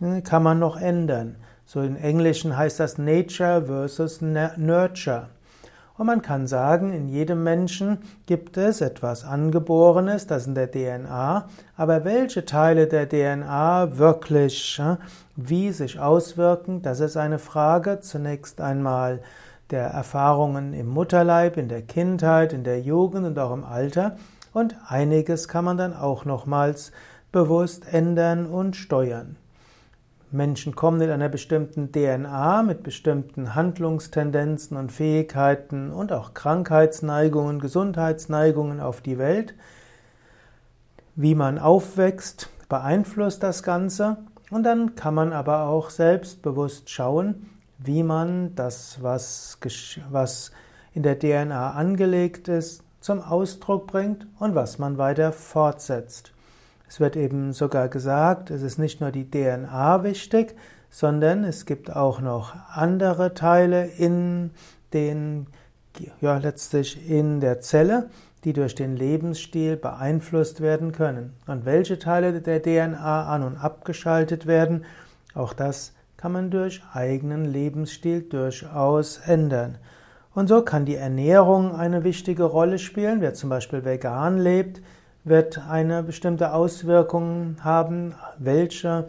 [0.00, 1.36] hm, kann man noch ändern.
[1.64, 5.30] So im Englischen heißt das Nature versus Nurture.
[6.00, 11.46] Und man kann sagen, in jedem Menschen gibt es etwas Angeborenes, das in der DNA,
[11.76, 14.80] aber welche Teile der DNA wirklich
[15.36, 19.20] wie sich auswirken, das ist eine Frage zunächst einmal
[19.68, 24.16] der Erfahrungen im Mutterleib, in der Kindheit, in der Jugend und auch im Alter
[24.54, 26.92] und einiges kann man dann auch nochmals
[27.30, 29.36] bewusst ändern und steuern.
[30.32, 38.80] Menschen kommen mit einer bestimmten DNA, mit bestimmten Handlungstendenzen und Fähigkeiten und auch Krankheitsneigungen, Gesundheitsneigungen
[38.80, 39.54] auf die Welt.
[41.16, 44.18] Wie man aufwächst, beeinflusst das Ganze
[44.50, 49.58] und dann kann man aber auch selbstbewusst schauen, wie man das, was,
[50.10, 50.52] was
[50.92, 56.32] in der DNA angelegt ist, zum Ausdruck bringt und was man weiter fortsetzt.
[56.90, 60.56] Es wird eben sogar gesagt, es ist nicht nur die DNA wichtig,
[60.90, 64.50] sondern es gibt auch noch andere Teile in
[64.92, 65.46] den,
[66.20, 68.10] ja, letztlich in der Zelle,
[68.42, 71.32] die durch den Lebensstil beeinflusst werden können.
[71.46, 74.84] Und welche Teile der DNA an- und abgeschaltet werden,
[75.32, 79.78] auch das kann man durch eigenen Lebensstil durchaus ändern.
[80.34, 83.20] Und so kann die Ernährung eine wichtige Rolle spielen.
[83.20, 84.80] Wer zum Beispiel vegan lebt,
[85.24, 89.06] wird eine bestimmte Auswirkung haben, welche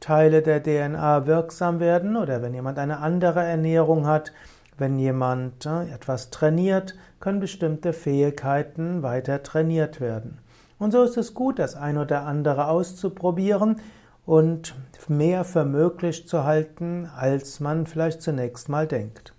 [0.00, 4.32] Teile der DNA wirksam werden oder wenn jemand eine andere Ernährung hat,
[4.76, 10.38] wenn jemand äh, etwas trainiert, können bestimmte Fähigkeiten weiter trainiert werden.
[10.78, 13.76] Und so ist es gut, das ein oder andere auszuprobieren
[14.26, 14.74] und
[15.06, 19.32] mehr für möglich zu halten, als man vielleicht zunächst mal denkt.